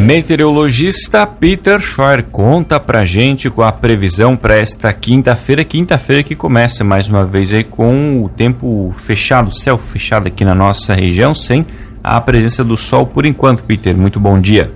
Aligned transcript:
Meteorologista 0.00 1.26
Peter 1.26 1.78
Scheuer 1.78 2.24
conta 2.24 2.80
pra 2.80 3.04
gente 3.04 3.50
com 3.50 3.60
a 3.60 3.70
previsão 3.70 4.34
para 4.34 4.56
esta 4.56 4.90
quinta-feira. 4.94 5.62
Quinta-feira 5.62 6.22
que 6.22 6.34
começa 6.34 6.82
mais 6.82 7.10
uma 7.10 7.22
vez 7.22 7.52
aí 7.52 7.62
com 7.62 8.24
o 8.24 8.28
tempo 8.30 8.94
fechado, 8.96 9.54
céu 9.54 9.76
fechado 9.76 10.26
aqui 10.26 10.42
na 10.42 10.54
nossa 10.54 10.94
região, 10.94 11.34
sem 11.34 11.66
a 12.02 12.18
presença 12.18 12.64
do 12.64 12.78
sol 12.78 13.06
por 13.06 13.26
enquanto, 13.26 13.62
Peter. 13.62 13.94
Muito 13.94 14.18
bom 14.18 14.40
dia. 14.40 14.72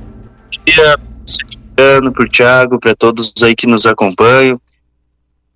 Bom 0.58 0.62
dia, 0.66 0.94
Luciano, 1.22 2.12
por 2.12 2.28
Thiago, 2.28 2.78
para 2.78 2.94
todos 2.94 3.32
aí 3.42 3.56
que 3.56 3.66
nos 3.66 3.86
acompanham. 3.86 4.58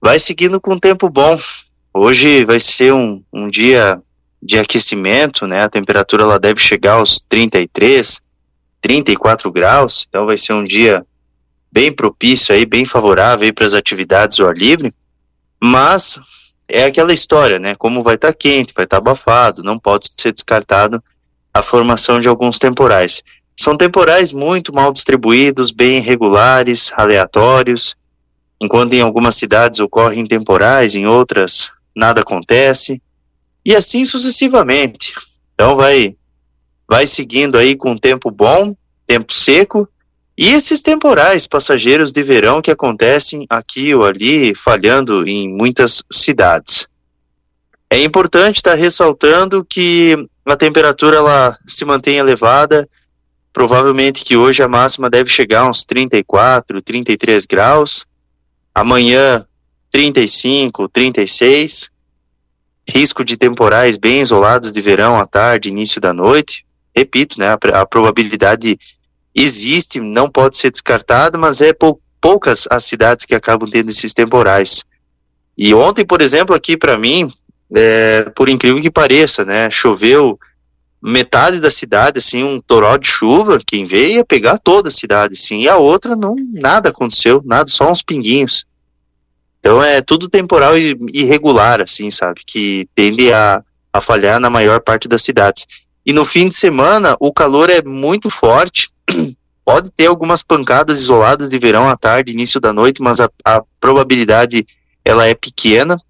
Vai 0.01 0.19
seguindo 0.19 0.59
com 0.59 0.79
tempo 0.79 1.11
bom. 1.11 1.37
Hoje 1.93 2.43
vai 2.47 2.59
ser 2.59 2.95
um, 2.95 3.23
um 3.31 3.49
dia 3.49 4.01
de 4.43 4.59
aquecimento, 4.59 5.47
né? 5.47 5.65
A 5.65 5.69
temperatura 5.69 6.23
ela 6.23 6.39
deve 6.39 6.59
chegar 6.59 6.95
aos 6.95 7.23
33, 7.29 8.19
34 8.81 9.51
graus, 9.51 10.07
então 10.09 10.27
vai 10.27 10.37
ser 10.37 10.53
um 10.53 10.65
dia 10.65 11.05
bem 11.71 11.93
propício 11.93 12.55
aí, 12.55 12.65
bem 12.65 12.85
favorável 12.85 13.53
para 13.53 13.67
as 13.67 13.75
atividades 13.75 14.41
ao 14.41 14.49
ar 14.49 14.57
livre. 14.57 14.93
Mas 15.63 16.19
é 16.69 16.85
aquela 16.85 17.13
história, 17.13 17.59
né? 17.59 17.75
Como 17.75 18.03
vai 18.03 18.15
estar 18.15 18.29
tá 18.29 18.35
quente, 18.35 18.75
vai 18.75 18.85
estar 18.85 18.97
tá 18.97 19.11
abafado, 19.11 19.63
não 19.63 19.79
pode 19.79 20.09
ser 20.17 20.33
descartado 20.33 21.03
a 21.53 21.63
formação 21.63 22.21
de 22.21 22.29
alguns 22.29 22.59
temporais. 22.59 23.23
São 23.57 23.77
temporais 23.77 24.33
muito 24.33 24.73
mal 24.73 24.93
distribuídos, 24.93 25.73
bem 25.73 25.99
irregulares, 25.99 26.93
aleatórios, 26.95 27.97
enquanto 28.61 28.93
em 28.93 29.01
algumas 29.01 29.35
cidades 29.35 29.81
ocorrem 29.81 30.27
temporais, 30.27 30.95
em 30.95 31.07
outras 31.07 31.71
nada 31.95 32.21
acontece, 32.21 33.03
e 33.65 33.75
assim 33.75 34.05
sucessivamente. 34.05 35.13
Então 35.55 35.75
vai 35.75 36.15
vai 36.89 37.07
seguindo 37.07 37.59
aí 37.59 37.77
com 37.77 37.97
tempo 37.97 38.31
bom, 38.31 38.75
tempo 39.07 39.33
seco, 39.33 39.87
e 40.37 40.53
esses 40.53 40.81
temporais 40.81 41.47
passageiros 41.49 42.13
de 42.13 42.23
verão 42.23 42.63
que 42.63 42.71
acontecem 42.71 43.45
aqui 43.51 43.95
ou 43.95 44.05
ali, 44.05 44.55
falhando 44.55 45.27
em 45.27 45.49
muitas 45.49 46.03
cidades. 46.11 46.89
É 47.91 48.01
importante 48.01 48.57
estar 48.57 48.75
ressaltando 48.75 49.65
que 49.65 50.17
a 50.47 50.57
temperatura 50.57 51.17
ela 51.17 51.59
se 51.67 51.85
mantém 51.85 52.19
elevada, 52.19 52.89
provavelmente 53.53 54.25
que 54.25 54.37
hoje 54.37 54.63
a 54.63 54.69
máxima 54.69 55.11
deve 55.11 55.29
chegar 55.29 55.63
a 55.63 55.69
uns 55.69 55.85
34, 55.85 56.81
33 56.81 57.45
graus, 57.45 58.07
amanhã 58.75 59.45
35, 59.91 60.89
36, 60.89 61.91
risco 62.89 63.25
de 63.25 63.37
temporais 63.37 63.97
bem 63.97 64.21
isolados 64.21 64.71
de 64.71 64.81
verão 64.81 65.19
à 65.19 65.27
tarde, 65.27 65.71
início 65.71 66.01
da 66.01 66.13
noite, 66.13 66.65
repito, 66.99 67.39
né, 67.39 67.49
a, 67.49 67.81
a 67.81 67.87
probabilidade 67.87 68.79
existe, 69.35 70.01
não 70.01 70.29
pode 70.29 70.57
ser 70.57 70.71
descartada, 70.71 71.39
mas 71.39 71.61
é 71.61 71.73
pou, 71.73 72.01
poucas 72.21 72.67
as 72.71 72.85
cidades 72.85 73.25
que 73.25 73.35
acabam 73.35 73.69
tendo 73.71 73.91
esses 73.91 74.13
temporais. 74.13 74.83
E 75.57 75.75
ontem, 75.75 76.05
por 76.05 76.21
exemplo, 76.21 76.55
aqui 76.55 76.77
para 76.77 76.99
mim, 76.99 77.31
é, 77.75 78.31
por 78.31 78.49
incrível 78.49 78.81
que 78.81 78.91
pareça, 78.91 79.45
né? 79.45 79.71
Choveu 79.71 80.39
metade 81.01 81.61
da 81.61 81.71
cidade, 81.71 82.19
assim, 82.19 82.43
um 82.43 82.61
toró 82.61 82.97
de 82.97 83.07
chuva, 83.07 83.61
quem 83.65 83.85
veio 83.85 84.17
ia 84.17 84.25
pegar 84.25 84.59
toda 84.59 84.89
a 84.89 84.93
cidade, 84.93 85.35
assim, 85.35 85.63
e 85.63 85.69
a 85.69 85.77
outra 85.77 86.17
não, 86.17 86.35
nada 86.53 86.89
aconteceu, 86.89 87.41
nada, 87.45 87.71
só 87.71 87.91
uns 87.91 88.03
pinguinhos. 88.03 88.65
Então 89.61 89.83
é 89.83 90.01
tudo 90.01 90.29
temporal 90.29 90.77
e 90.77 90.97
irregular, 91.13 91.81
assim, 91.81 92.11
sabe, 92.11 92.43
que 92.45 92.89
tende 92.95 93.33
a, 93.33 93.63
a 93.93 94.01
falhar 94.01 94.41
na 94.41 94.51
maior 94.51 94.81
parte 94.81 95.07
das 95.07 95.23
cidades. 95.23 95.67
E 96.09 96.13
no 96.15 96.25
fim 96.25 96.49
de 96.49 96.55
semana, 96.55 97.19
o 97.21 97.31
calor 97.31 97.69
é 97.69 97.83
muito 97.83 98.31
forte, 98.31 98.89
pode 99.63 99.91
ter 99.91 100.07
algumas 100.07 100.43
pancadas 100.43 101.01
isoladas 101.01 101.51
de 101.51 101.59
verão 101.59 101.87
à 101.87 101.99
tarde, 101.99 102.33
início 102.33 102.59
da 102.59 102.73
noite, 102.73 103.03
mas 103.03 103.21
a, 103.21 103.31
a 103.45 103.63
probabilidade 103.79 104.67
ela 105.05 105.27
é 105.27 105.35
pequena, 105.35 106.01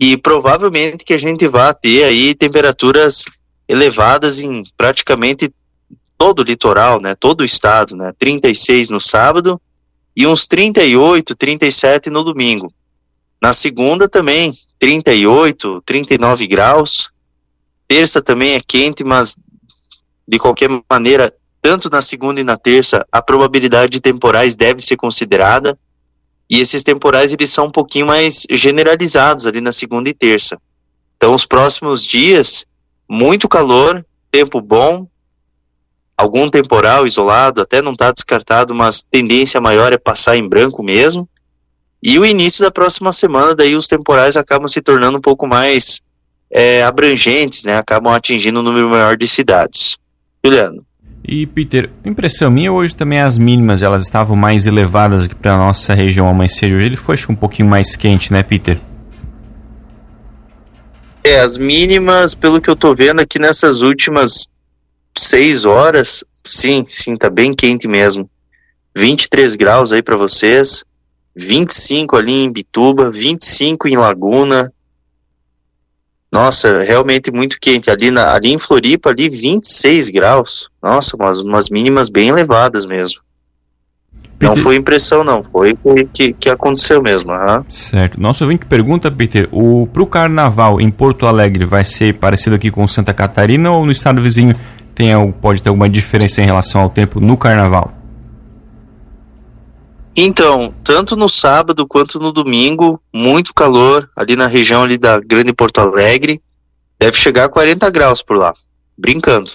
e 0.00 0.16
provavelmente 0.16 1.04
que 1.04 1.14
a 1.14 1.18
gente 1.18 1.46
vai 1.46 1.72
ter 1.72 2.02
aí 2.02 2.34
temperaturas 2.34 3.24
elevadas 3.68 4.40
em 4.40 4.64
praticamente 4.76 5.54
todo 6.18 6.40
o 6.40 6.44
litoral, 6.44 7.00
né, 7.00 7.14
todo 7.14 7.42
o 7.42 7.44
estado, 7.44 7.94
né, 7.94 8.12
36 8.18 8.90
no 8.90 9.00
sábado 9.00 9.60
e 10.16 10.26
uns 10.26 10.48
38, 10.48 11.32
37 11.36 12.10
no 12.10 12.24
domingo. 12.24 12.74
Na 13.40 13.52
segunda 13.52 14.08
também, 14.08 14.52
38, 14.80 15.80
39 15.86 16.46
graus. 16.48 17.13
Terça 17.86 18.22
também 18.22 18.54
é 18.54 18.60
quente, 18.60 19.04
mas 19.04 19.36
de 20.26 20.38
qualquer 20.38 20.68
maneira, 20.90 21.32
tanto 21.60 21.90
na 21.90 22.00
segunda 22.00 22.40
e 22.40 22.44
na 22.44 22.56
terça, 22.56 23.06
a 23.12 23.20
probabilidade 23.20 23.92
de 23.92 24.00
temporais 24.00 24.56
deve 24.56 24.82
ser 24.82 24.96
considerada. 24.96 25.78
E 26.48 26.60
esses 26.60 26.82
temporais 26.82 27.32
eles 27.32 27.50
são 27.50 27.66
um 27.66 27.70
pouquinho 27.70 28.06
mais 28.06 28.46
generalizados 28.50 29.46
ali 29.46 29.60
na 29.60 29.72
segunda 29.72 30.08
e 30.08 30.14
terça. 30.14 30.58
Então, 31.16 31.34
os 31.34 31.46
próximos 31.46 32.04
dias, 32.04 32.64
muito 33.08 33.48
calor, 33.48 34.04
tempo 34.30 34.60
bom, 34.60 35.06
algum 36.16 36.50
temporal 36.50 37.06
isolado, 37.06 37.60
até 37.60 37.80
não 37.80 37.92
está 37.92 38.12
descartado, 38.12 38.74
mas 38.74 39.02
tendência 39.02 39.60
maior 39.60 39.92
é 39.92 39.98
passar 39.98 40.36
em 40.36 40.48
branco 40.48 40.82
mesmo. 40.82 41.28
E 42.02 42.18
o 42.18 42.24
início 42.26 42.62
da 42.62 42.70
próxima 42.70 43.12
semana, 43.12 43.54
daí 43.54 43.74
os 43.74 43.88
temporais 43.88 44.36
acabam 44.36 44.68
se 44.68 44.82
tornando 44.82 45.16
um 45.16 45.22
pouco 45.22 45.46
mais 45.46 46.02
é, 46.54 46.84
abrangentes, 46.84 47.64
né? 47.64 47.76
Acabam 47.76 48.14
atingindo 48.14 48.60
um 48.60 48.62
número 48.62 48.88
maior 48.88 49.16
de 49.16 49.26
cidades. 49.26 49.98
Juliano. 50.44 50.86
E 51.26 51.46
Peter, 51.46 51.90
impressão 52.04 52.50
minha 52.50 52.70
hoje 52.70 52.94
também 52.94 53.18
as 53.18 53.38
mínimas 53.38 53.82
elas 53.82 54.04
estavam 54.04 54.36
mais 54.36 54.66
elevadas 54.66 55.24
aqui 55.24 55.34
para 55.34 55.56
nossa 55.56 55.94
região 55.94 56.28
amanhecer 56.28 56.72
hoje. 56.72 56.86
Ele 56.86 56.96
foi 56.96 57.16
acho, 57.16 57.32
um 57.32 57.34
pouquinho 57.34 57.68
mais 57.68 57.96
quente, 57.96 58.32
né, 58.32 58.42
Peter? 58.42 58.78
É, 61.24 61.40
as 61.40 61.56
mínimas, 61.56 62.34
pelo 62.34 62.60
que 62.60 62.70
eu 62.70 62.76
tô 62.76 62.94
vendo 62.94 63.20
aqui 63.20 63.38
nessas 63.38 63.80
últimas 63.80 64.46
seis 65.16 65.64
horas, 65.64 66.22
sim, 66.44 66.84
sim, 66.86 67.16
tá 67.16 67.30
bem 67.30 67.52
quente 67.52 67.88
mesmo. 67.88 68.30
23 68.94 69.56
graus 69.56 69.92
aí 69.92 70.02
para 70.02 70.16
vocês, 70.16 70.84
25 71.34 72.16
ali 72.16 72.44
em 72.44 72.52
Bituba, 72.52 73.10
25 73.10 73.88
em 73.88 73.96
Laguna, 73.96 74.70
nossa, 76.34 76.80
realmente 76.80 77.30
muito 77.30 77.58
quente. 77.60 77.88
Ali, 77.88 78.10
na, 78.10 78.34
ali 78.34 78.52
em 78.52 78.58
Floripa, 78.58 79.10
ali 79.10 79.28
26 79.28 80.10
graus. 80.10 80.68
Nossa, 80.82 81.16
umas, 81.16 81.38
umas 81.38 81.70
mínimas 81.70 82.08
bem 82.08 82.28
elevadas 82.28 82.84
mesmo. 82.84 83.20
Não 84.40 84.56
foi 84.56 84.74
impressão, 84.74 85.22
não. 85.22 85.44
Foi 85.44 85.78
o 85.84 86.06
que, 86.08 86.32
que 86.32 86.50
aconteceu 86.50 87.00
mesmo. 87.00 87.32
Uhum. 87.32 87.60
Certo. 87.68 88.20
Nosso 88.20 88.42
ouvinte 88.42 88.66
pergunta, 88.66 89.12
Peter, 89.12 89.48
o, 89.52 89.86
pro 89.92 90.06
carnaval 90.06 90.80
em 90.80 90.90
Porto 90.90 91.24
Alegre 91.24 91.64
vai 91.64 91.84
ser 91.84 92.14
parecido 92.14 92.56
aqui 92.56 92.68
com 92.68 92.86
Santa 92.88 93.14
Catarina 93.14 93.70
ou 93.70 93.86
no 93.86 93.92
estado 93.92 94.20
vizinho 94.20 94.54
tem, 94.92 95.32
pode 95.40 95.62
ter 95.62 95.68
alguma 95.68 95.88
diferença 95.88 96.42
em 96.42 96.46
relação 96.46 96.80
ao 96.80 96.90
tempo 96.90 97.20
no 97.20 97.36
carnaval? 97.36 97.92
Então, 100.16 100.72
tanto 100.84 101.16
no 101.16 101.28
sábado 101.28 101.86
quanto 101.86 102.20
no 102.20 102.30
domingo, 102.30 103.02
muito 103.12 103.52
calor 103.52 104.08
ali 104.14 104.36
na 104.36 104.46
região 104.46 104.84
ali 104.84 104.96
da 104.96 105.18
Grande 105.18 105.52
Porto 105.52 105.78
Alegre. 105.78 106.40
Deve 106.98 107.16
chegar 107.16 107.44
a 107.44 107.48
40 107.48 107.90
graus 107.90 108.22
por 108.22 108.36
lá, 108.36 108.54
brincando. 108.96 109.50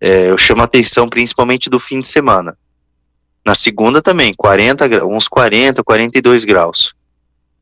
É, 0.00 0.30
eu 0.30 0.38
chamo 0.38 0.62
a 0.62 0.64
atenção 0.64 1.08
principalmente 1.08 1.68
do 1.68 1.80
fim 1.80 1.98
de 1.98 2.06
semana. 2.06 2.56
Na 3.44 3.54
segunda 3.54 4.00
também, 4.00 4.32
40, 4.32 5.04
uns 5.04 5.26
40, 5.26 5.82
42 5.82 6.44
graus. 6.44 6.94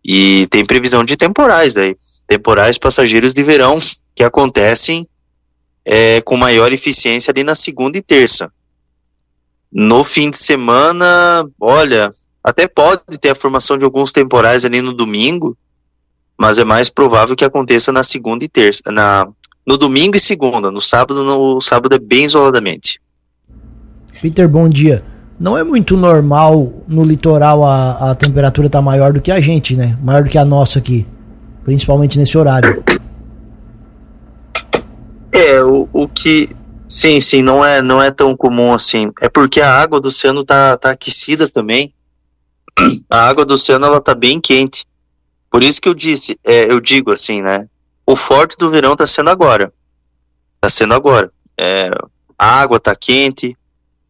E 0.04 0.46
tem 0.48 0.66
previsão 0.66 1.02
de 1.04 1.16
temporais 1.16 1.72
daí. 1.72 1.96
Temporais 2.26 2.76
passageiros 2.76 3.32
de 3.32 3.42
verão 3.42 3.78
que 4.14 4.22
acontecem 4.22 5.08
é, 5.84 6.20
com 6.20 6.36
maior 6.36 6.72
eficiência 6.72 7.30
ali 7.30 7.42
na 7.42 7.54
segunda 7.54 7.96
e 7.96 8.02
terça. 8.02 8.52
No 9.72 10.02
fim 10.02 10.30
de 10.30 10.38
semana, 10.38 11.46
olha, 11.60 12.10
até 12.42 12.66
pode 12.66 13.02
ter 13.20 13.30
a 13.30 13.34
formação 13.34 13.76
de 13.76 13.84
alguns 13.84 14.12
temporais 14.12 14.64
ali 14.64 14.80
no 14.80 14.92
domingo, 14.92 15.56
mas 16.38 16.58
é 16.58 16.64
mais 16.64 16.88
provável 16.88 17.36
que 17.36 17.44
aconteça 17.44 17.92
na 17.92 18.02
segunda 18.02 18.44
e 18.44 18.48
terça, 18.48 18.82
na 18.90 19.28
no 19.66 19.76
domingo 19.76 20.16
e 20.16 20.20
segunda, 20.20 20.70
no 20.70 20.80
sábado, 20.80 21.22
no 21.22 21.60
sábado 21.60 21.94
é 21.94 21.98
bem 21.98 22.24
isoladamente. 22.24 22.98
Peter, 24.22 24.48
bom 24.48 24.66
dia. 24.66 25.04
Não 25.38 25.58
é 25.58 25.62
muito 25.62 25.94
normal 25.94 26.72
no 26.88 27.04
litoral 27.04 27.62
a, 27.62 28.12
a 28.12 28.14
temperatura 28.14 28.70
tá 28.70 28.80
maior 28.80 29.12
do 29.12 29.20
que 29.20 29.30
a 29.30 29.38
gente, 29.40 29.76
né? 29.76 29.98
Maior 30.02 30.24
do 30.24 30.30
que 30.30 30.38
a 30.38 30.44
nossa 30.44 30.78
aqui, 30.78 31.06
principalmente 31.62 32.18
nesse 32.18 32.38
horário. 32.38 32.82
É, 35.32 35.62
o, 35.62 35.86
o 35.92 36.08
que 36.08 36.48
sim, 36.88 37.20
sim, 37.20 37.42
não 37.42 37.64
é, 37.64 37.82
não 37.82 38.02
é 38.02 38.10
tão 38.10 38.36
comum 38.36 38.72
assim. 38.72 39.10
É 39.20 39.28
porque 39.28 39.60
a 39.60 39.72
água 39.74 40.00
do 40.00 40.08
oceano 40.08 40.44
tá, 40.44 40.76
tá 40.76 40.90
aquecida 40.90 41.48
também. 41.48 41.92
A 43.10 43.28
água 43.28 43.44
do 43.44 43.54
oceano 43.54 43.86
ela 43.86 44.00
tá 44.00 44.14
bem 44.14 44.40
quente. 44.40 44.86
Por 45.50 45.62
isso 45.62 45.80
que 45.80 45.88
eu 45.88 45.94
disse, 45.94 46.38
é, 46.44 46.70
eu 46.70 46.80
digo 46.80 47.10
assim, 47.10 47.42
né? 47.42 47.66
O 48.06 48.16
forte 48.16 48.56
do 48.56 48.70
verão 48.70 48.94
tá 48.94 49.06
sendo 49.06 49.30
agora. 49.30 49.72
Tá 50.60 50.68
sendo 50.68 50.94
agora. 50.94 51.32
É, 51.58 51.90
a 52.38 52.60
água 52.60 52.78
tá 52.78 52.94
quente, 52.94 53.56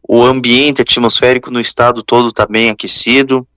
o 0.07 0.23
ambiente 0.23 0.81
atmosférico 0.81 1.51
no 1.51 1.59
estado 1.59 2.03
todo 2.03 2.31
tá 2.31 2.45
bem 2.45 2.69
aquecido. 2.69 3.47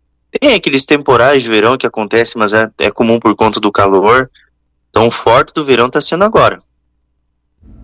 Tem 0.41 0.55
aqueles 0.55 0.87
temporais 0.87 1.43
de 1.43 1.49
verão 1.49 1.77
que 1.77 1.87
acontecem, 1.87 2.39
mas 2.39 2.55
é, 2.55 2.71
é 2.79 2.91
comum 2.91 3.21
por 3.21 3.35
conta 3.37 3.61
do 3.61 3.71
calor. 3.71 4.31
Então 4.89 5.07
o 5.09 5.11
forte 5.11 5.53
do 5.53 5.65
verão 5.65 5.91
tá 5.91 6.01
sendo 6.01 6.25
agora. 6.25 6.63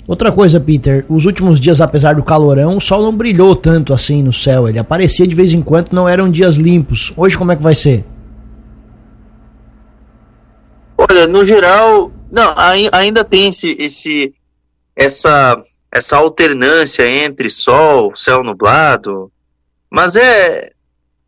Outra 0.08 0.32
coisa, 0.32 0.58
Peter, 0.58 1.04
os 1.06 1.26
últimos 1.26 1.60
dias, 1.60 1.82
apesar 1.82 2.14
do 2.14 2.22
calorão, 2.22 2.78
o 2.78 2.80
sol 2.80 3.02
não 3.02 3.14
brilhou 3.14 3.54
tanto 3.54 3.92
assim 3.92 4.22
no 4.22 4.32
céu. 4.32 4.66
Ele 4.66 4.78
aparecia 4.78 5.26
de 5.26 5.34
vez 5.34 5.52
em 5.52 5.60
quando, 5.60 5.92
não 5.92 6.08
eram 6.08 6.30
dias 6.30 6.56
limpos. 6.56 7.12
Hoje 7.14 7.36
como 7.36 7.52
é 7.52 7.56
que 7.56 7.62
vai 7.62 7.74
ser? 7.74 8.06
Olha, 10.96 11.26
no 11.26 11.44
geral, 11.44 12.10
não, 12.32 12.54
ainda 12.90 13.22
tem 13.22 13.50
esse, 13.50 13.76
esse 13.78 14.34
essa 14.96 15.58
essa 15.92 16.16
alternância 16.16 17.06
entre 17.06 17.50
sol, 17.50 18.14
céu 18.14 18.42
nublado, 18.42 19.30
mas 19.90 20.16
é 20.16 20.72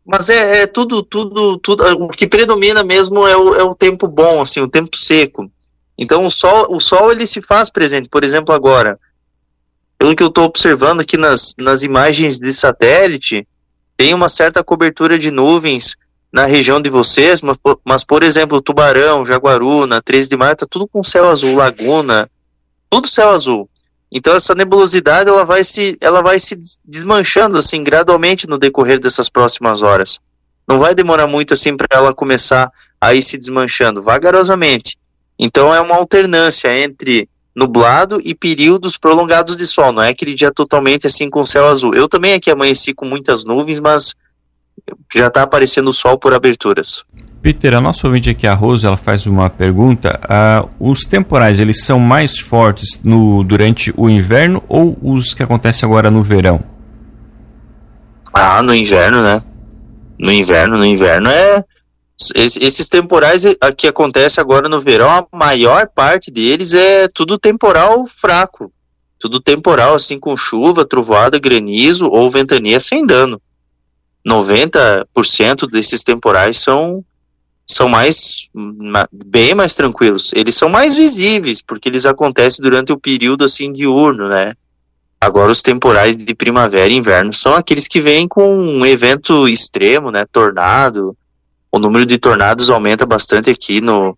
mas 0.03 0.27
é, 0.27 0.63
é, 0.63 0.67
tudo 0.67 1.03
tudo 1.03 1.59
tudo 1.59 1.83
o 1.83 2.09
que 2.09 2.27
predomina 2.27 2.83
mesmo 2.83 3.27
é 3.27 3.37
o, 3.37 3.53
é 3.53 3.63
o 3.63 3.75
tempo 3.75 4.07
bom, 4.07 4.41
assim, 4.41 4.59
o 4.59 4.67
tempo 4.67 4.97
seco. 4.97 5.51
Então 6.01 6.25
o 6.25 6.31
sol, 6.31 6.75
o 6.75 6.79
sol 6.79 7.11
ele 7.11 7.27
se 7.27 7.43
faz 7.43 7.69
presente. 7.69 8.09
Por 8.09 8.23
exemplo, 8.23 8.55
agora, 8.55 8.99
pelo 9.99 10.15
que 10.15 10.23
eu 10.23 10.29
estou 10.29 10.45
observando 10.45 11.01
aqui 11.01 11.15
nas, 11.15 11.53
nas 11.55 11.83
imagens 11.83 12.39
de 12.39 12.51
satélite, 12.51 13.47
tem 13.95 14.11
uma 14.11 14.27
certa 14.27 14.63
cobertura 14.63 15.19
de 15.19 15.29
nuvens 15.29 15.95
na 16.33 16.47
região 16.47 16.81
de 16.81 16.89
vocês, 16.89 17.43
mas, 17.43 17.55
mas 17.85 18.03
por 18.03 18.23
exemplo, 18.23 18.59
Tubarão, 18.59 19.23
Jaguaruna, 19.23 20.01
13 20.01 20.29
de 20.29 20.35
maio, 20.35 20.55
tá 20.55 20.65
tudo 20.67 20.87
com 20.87 21.03
céu 21.03 21.29
azul, 21.29 21.55
Laguna, 21.55 22.27
tudo 22.89 23.07
céu 23.07 23.29
azul. 23.29 23.69
Então 24.11 24.33
essa 24.33 24.55
nebulosidade 24.55 25.29
ela 25.29 25.45
vai 25.45 25.63
se 25.63 25.95
ela 26.01 26.23
vai 26.23 26.39
se 26.39 26.59
desmanchando 26.83 27.59
assim 27.59 27.83
gradualmente 27.83 28.47
no 28.47 28.57
decorrer 28.57 28.99
dessas 28.99 29.29
próximas 29.29 29.83
horas. 29.83 30.19
Não 30.67 30.79
vai 30.79 30.95
demorar 30.95 31.27
muito 31.27 31.53
assim 31.53 31.77
para 31.77 31.87
ela 31.91 32.11
começar 32.11 32.71
a 32.99 33.13
ir 33.13 33.21
se 33.21 33.37
desmanchando, 33.37 34.01
vagarosamente. 34.01 34.97
Então 35.41 35.73
é 35.73 35.81
uma 35.81 35.95
alternância 35.95 36.71
entre 36.83 37.27
nublado 37.55 38.21
e 38.23 38.35
períodos 38.35 38.95
prolongados 38.95 39.57
de 39.57 39.65
sol, 39.65 39.91
não 39.91 40.03
é 40.03 40.09
aquele 40.09 40.35
dia 40.35 40.51
totalmente 40.51 41.07
assim 41.07 41.29
com 41.29 41.43
céu 41.43 41.67
azul. 41.67 41.95
Eu 41.95 42.07
também 42.07 42.33
aqui 42.33 42.51
amanheci 42.51 42.93
com 42.93 43.05
muitas 43.05 43.43
nuvens, 43.43 43.79
mas 43.79 44.13
já 45.11 45.27
está 45.27 45.41
aparecendo 45.41 45.89
o 45.89 45.93
sol 45.93 46.17
por 46.17 46.33
aberturas. 46.33 47.03
Peter, 47.41 47.73
a 47.73 47.81
nossa 47.81 48.05
ouvinte 48.05 48.29
aqui, 48.29 48.45
a 48.45 48.53
Rose, 48.53 48.85
ela 48.85 48.95
faz 48.95 49.25
uma 49.25 49.49
pergunta. 49.49 50.19
Uh, 50.79 50.91
os 50.91 51.01
temporais, 51.01 51.57
eles 51.57 51.83
são 51.83 51.99
mais 51.99 52.37
fortes 52.37 53.01
no, 53.03 53.43
durante 53.43 53.91
o 53.97 54.07
inverno 54.07 54.63
ou 54.69 54.95
os 55.01 55.33
que 55.33 55.41
acontecem 55.41 55.87
agora 55.87 56.11
no 56.11 56.21
verão? 56.21 56.63
Ah, 58.31 58.61
no 58.61 58.75
inverno, 58.75 59.23
né? 59.23 59.39
No 60.19 60.31
inverno, 60.31 60.77
no 60.77 60.85
inverno 60.85 61.29
é 61.29 61.65
esses 62.35 62.87
temporais 62.87 63.43
que 63.77 63.87
acontece 63.87 64.39
agora 64.39 64.69
no 64.69 64.79
verão, 64.79 65.09
a 65.09 65.25
maior 65.31 65.87
parte 65.87 66.29
deles 66.29 66.73
é 66.73 67.07
tudo 67.07 67.37
temporal 67.37 68.05
fraco. 68.05 68.71
Tudo 69.19 69.39
temporal, 69.39 69.95
assim, 69.95 70.19
com 70.19 70.35
chuva, 70.35 70.85
trovoada, 70.85 71.39
granizo 71.39 72.07
ou 72.07 72.29
ventania 72.29 72.79
sem 72.79 73.05
dano. 73.05 73.41
90% 74.27 75.69
desses 75.69 76.03
temporais 76.03 76.57
são, 76.57 77.03
são 77.65 77.87
mais, 77.87 78.49
bem 79.11 79.53
mais 79.53 79.75
tranquilos. 79.75 80.31
Eles 80.33 80.55
são 80.55 80.69
mais 80.69 80.95
visíveis, 80.95 81.61
porque 81.61 81.87
eles 81.87 82.05
acontecem 82.05 82.63
durante 82.63 82.91
o 82.91 82.99
período, 82.99 83.45
assim, 83.45 83.71
diurno, 83.71 84.27
né? 84.27 84.53
Agora, 85.19 85.51
os 85.51 85.61
temporais 85.61 86.17
de 86.17 86.33
primavera 86.33 86.91
e 86.91 86.97
inverno 86.97 87.31
são 87.31 87.53
aqueles 87.53 87.87
que 87.87 88.01
vêm 88.01 88.27
com 88.27 88.57
um 88.57 88.83
evento 88.83 89.47
extremo, 89.47 90.09
né? 90.09 90.25
Tornado, 90.25 91.15
o 91.71 91.79
número 91.79 92.05
de 92.05 92.17
tornados 92.17 92.69
aumenta 92.69 93.05
bastante 93.05 93.49
aqui 93.49 93.79
no, 93.79 94.17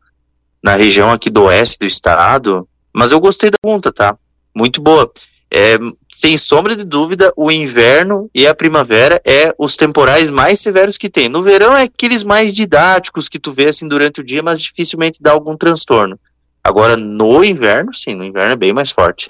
na 0.61 0.75
região 0.75 1.11
aqui 1.11 1.29
do 1.29 1.43
oeste 1.43 1.79
do 1.79 1.85
estado. 1.85 2.67
Mas 2.93 3.11
eu 3.11 3.19
gostei 3.19 3.51
da 3.51 3.57
pergunta, 3.61 3.91
tá? 3.91 4.17
Muito 4.55 4.81
boa. 4.81 5.11
É, 5.55 5.77
sem 6.09 6.35
sombra 6.35 6.75
de 6.75 6.83
dúvida, 6.83 7.31
o 7.37 7.51
inverno 7.51 8.27
e 8.33 8.47
a 8.47 8.55
primavera 8.55 9.21
é 9.23 9.53
os 9.57 9.77
temporais 9.77 10.31
mais 10.31 10.59
severos 10.59 10.97
que 10.97 11.09
tem. 11.09 11.29
No 11.29 11.43
verão 11.43 11.77
é 11.77 11.83
aqueles 11.83 12.23
mais 12.23 12.51
didáticos 12.53 13.29
que 13.29 13.37
tu 13.37 13.51
vê 13.51 13.67
assim 13.67 13.87
durante 13.87 14.21
o 14.21 14.23
dia, 14.23 14.41
mas 14.41 14.59
dificilmente 14.59 15.21
dá 15.21 15.31
algum 15.31 15.55
transtorno. 15.55 16.19
Agora, 16.63 16.97
no 16.97 17.43
inverno, 17.43 17.93
sim, 17.93 18.15
no 18.15 18.23
inverno 18.23 18.53
é 18.53 18.55
bem 18.55 18.73
mais 18.73 18.89
forte. 18.89 19.27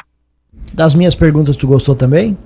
Das 0.72 0.96
minhas 0.96 1.16
perguntas, 1.16 1.58
tu 1.58 1.68
gostou 1.68 1.96
também? 1.96 2.38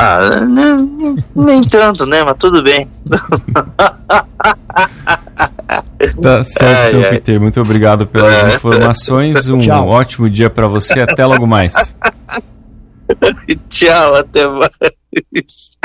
Ah, 0.00 0.40
nem, 0.46 1.16
nem 1.36 1.62
tanto, 1.62 2.06
né? 2.06 2.24
Mas 2.24 2.38
tudo 2.38 2.62
bem. 2.62 2.88
Tá 6.20 6.42
certo, 6.42 6.96
ai, 6.96 6.98
então, 6.98 7.10
Peter. 7.10 7.40
Muito 7.40 7.60
obrigado 7.60 8.06
pelas 8.06 8.44
é. 8.44 8.56
informações. 8.56 9.48
Um 9.48 9.58
Tchau. 9.58 9.88
ótimo 9.88 10.28
dia 10.28 10.50
para 10.50 10.66
você. 10.66 11.00
Até 11.00 11.24
logo 11.24 11.46
mais. 11.46 11.72
Tchau, 13.68 14.16
até 14.16 14.48
mais. 14.48 15.78